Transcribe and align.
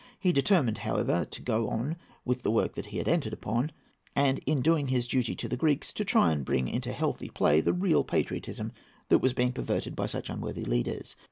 He 0.19 0.31
determined, 0.33 0.79
however, 0.79 1.25
to 1.25 1.41
go 1.43 1.69
on 1.69 1.95
with 2.25 2.41
the 2.41 2.49
work 2.49 2.75
he 2.83 2.97
had 2.97 3.07
entered 3.07 3.33
upon, 3.33 3.71
and 4.15 4.39
in 4.47 4.63
doing 4.63 4.87
his 4.87 5.07
duty 5.07 5.35
to 5.35 5.47
the 5.47 5.55
Greeks, 5.55 5.93
to 5.93 6.03
try 6.03 6.33
to 6.33 6.41
bring 6.43 6.67
into 6.67 6.91
healthy 6.91 7.29
play 7.29 7.61
the 7.61 7.71
real 7.71 8.03
patriotism 8.03 8.71
that 9.09 9.19
was 9.19 9.33
being 9.33 9.53
perverted 9.53 9.95
by 9.95 10.07
such 10.07 10.31
unworthy 10.31 10.65
leaders. 10.65 11.15